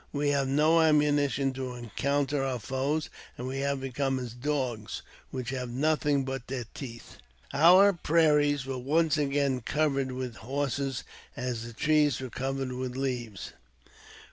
We 0.11 0.29
have 0.29 0.47
no 0.47 0.81
ammunition 0.81 1.53
to 1.53 1.75
encounter 1.75 2.43
our 2.43 2.57
foes, 2.57 3.07
and 3.37 3.45
we 3.45 3.59
have 3.59 3.81
be 3.81 3.91
come 3.91 4.17
as 4.17 4.33
dogs, 4.33 5.03
which 5.29 5.51
have 5.51 5.69
nothing 5.69 6.25
but 6.25 6.47
their 6.47 6.63
teeth." 6.73 7.17
Our 7.53 7.93
prairies 7.93 8.65
were 8.65 8.79
once 8.79 9.19
covered 9.65 10.11
with 10.11 10.37
horses 10.37 11.03
as 11.37 11.65
the 11.67 11.73
trees 11.73 12.19
are 12.19 12.31
covered 12.31 12.71
with 12.71 12.95
leaves. 12.97 13.53